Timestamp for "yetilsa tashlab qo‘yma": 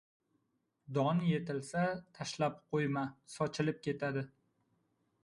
1.31-3.05